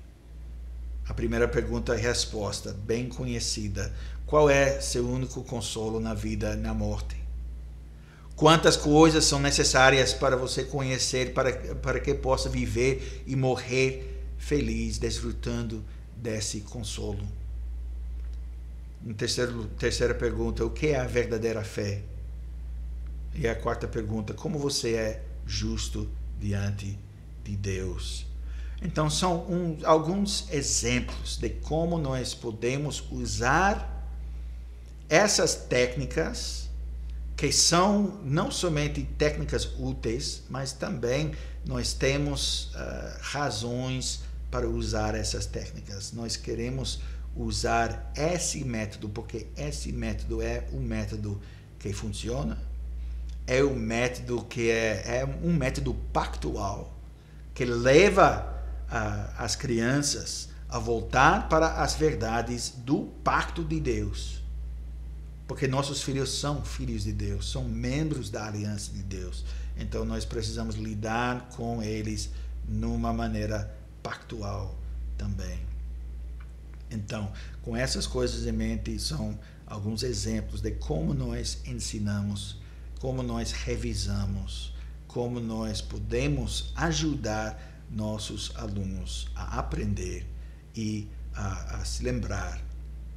A 1.09 1.15
primeira 1.15 1.49
pergunta 1.49 1.97
e 1.97 2.01
resposta, 2.01 2.73
bem 2.73 3.09
conhecida. 3.09 3.95
Qual 4.27 4.51
é 4.51 4.79
seu 4.79 5.09
único 5.09 5.43
consolo 5.43 5.99
na 5.99 6.13
vida 6.13 6.53
e 6.53 6.57
na 6.57 6.75
morte? 6.75 7.17
Quantas 8.37 8.77
coisas 8.77 9.25
são 9.25 9.41
necessárias 9.41 10.13
para 10.13 10.37
você 10.37 10.63
conhecer 10.63 11.33
para, 11.33 11.51
para 11.77 11.99
que 11.99 12.13
possa 12.13 12.49
viver 12.51 13.25
e 13.27 13.35
morrer 13.35 14.23
feliz, 14.37 14.99
desfrutando 14.99 15.83
desse 16.15 16.61
consolo? 16.61 17.27
Em 19.05 19.15
terceiro, 19.15 19.65
terceira 19.79 20.15
pergunta, 20.15 20.63
o 20.65 20.71
que 20.71 20.89
é 20.89 21.01
a 21.01 21.07
verdadeira 21.07 21.65
fé? 21.65 22.03
E 23.35 23.49
a 23.49 23.55
quarta 23.55 23.89
pergunta, 23.89 24.35
como 24.35 24.59
você 24.59 24.95
é 24.95 25.23
justo 25.47 26.07
diante 26.39 26.99
de 27.43 27.57
Deus? 27.57 28.28
Então, 28.81 29.11
são 29.11 29.39
um, 29.51 29.79
alguns 29.85 30.47
exemplos 30.53 31.37
de 31.37 31.49
como 31.51 31.99
nós 31.99 32.33
podemos 32.33 33.03
usar 33.11 33.97
essas 35.09 35.55
técnicas, 35.55 36.69
que 37.37 37.51
são 37.51 38.21
não 38.25 38.51
somente 38.51 39.03
técnicas 39.17 39.69
úteis, 39.79 40.43
mas 40.49 40.73
também 40.73 41.33
nós 41.65 41.93
temos 41.93 42.73
uh, 42.75 43.19
razões 43.21 44.21
para 44.51 44.69
usar 44.69 45.15
essas 45.15 45.47
técnicas. 45.47 46.13
Nós 46.13 46.37
queremos 46.37 47.01
usar 47.37 48.13
esse 48.17 48.65
método, 48.65 49.09
porque 49.09 49.47
esse 49.57 49.93
método 49.93 50.41
é 50.41 50.65
um 50.73 50.81
método 50.81 51.41
que 51.79 51.93
funciona, 51.93 52.59
é 53.47 53.63
um 53.63 53.75
método 53.75 54.45
que 54.45 54.71
é, 54.71 55.21
é 55.21 55.25
um 55.43 55.53
método 55.53 55.95
pactual, 56.13 56.97
que 57.55 57.65
leva 57.65 58.58
as 58.91 59.55
crianças 59.55 60.49
a 60.69 60.79
voltar 60.79 61.49
para 61.49 61.83
as 61.83 61.95
verdades 61.95 62.75
do 62.77 63.05
pacto 63.25 63.65
de 63.65 63.81
Deus. 63.81 64.43
Porque 65.47 65.67
nossos 65.67 66.03
filhos 66.03 66.39
são 66.39 66.63
filhos 66.63 67.05
de 67.05 67.13
Deus, 67.13 67.51
são 67.51 67.65
membros 67.65 68.29
da 68.29 68.47
aliança 68.47 68.93
de 68.93 69.03
Deus. 69.03 69.45
Então 69.79 70.05
nós 70.05 70.25
precisamos 70.25 70.77
lidar 70.77 71.49
com 71.57 71.83
eles 71.83 72.31
numa 72.69 73.13
maneira 73.13 73.75
pactual 74.03 74.79
também. 75.17 75.59
Então, 76.91 77.33
com 77.63 77.77
essas 77.77 78.07
coisas 78.07 78.47
em 78.47 78.53
mente, 78.53 78.99
são 78.99 79.39
alguns 79.67 80.03
exemplos 80.03 80.61
de 80.61 80.73
como 80.73 81.13
nós 81.13 81.59
ensinamos, 81.67 82.59
como 83.01 83.23
nós 83.23 83.53
revisamos, 83.53 84.75
como 85.07 85.41
nós 85.41 85.81
podemos 85.81 86.73
ajudar 86.77 87.78
nossos 87.91 88.53
alunos 88.57 89.29
a 89.35 89.59
aprender 89.59 90.27
e 90.75 91.09
a, 91.35 91.81
a 91.81 91.85
se 91.85 92.03
lembrar 92.03 92.61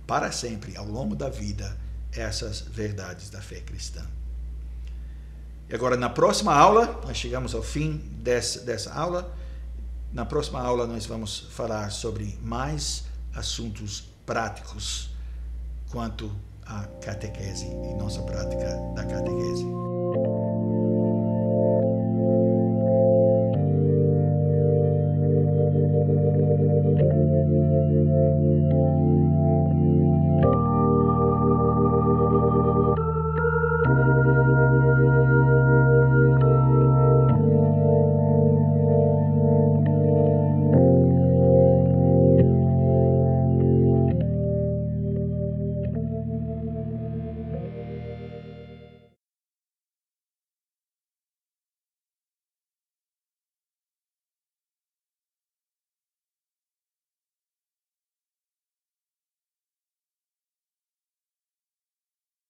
para 0.08 0.32
sempre, 0.32 0.76
ao 0.76 0.86
longo 0.86 1.16
da 1.16 1.30
vida, 1.30 1.78
essas 2.12 2.62
verdades 2.62 3.30
da 3.30 3.42
fé 3.42 3.62
cristã. 3.62 4.06
E 5.70 5.76
agora, 5.76 5.96
na 5.96 6.10
próxima 6.10 6.54
aula, 6.54 7.00
nós 7.06 7.16
chegamos 7.16 7.56
ao 7.56 7.64
fim 7.64 7.98
dessa, 8.22 8.60
dessa 8.62 8.94
aula. 8.94 9.34
Na 10.12 10.26
próxima 10.26 10.62
aula, 10.62 10.86
nós 10.86 11.06
vamos 11.06 11.48
falar 11.52 11.90
sobre 11.92 12.38
mais 12.42 13.06
assuntos 13.34 14.04
práticos 14.26 15.12
quanto 15.90 16.30
à 16.66 16.84
catequese 17.02 17.66
e 17.66 17.94
nossa 17.98 18.22
prática 18.24 18.68
da 18.96 19.06
catequese. 19.06 19.91